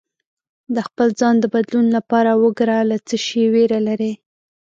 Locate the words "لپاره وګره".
1.97-2.77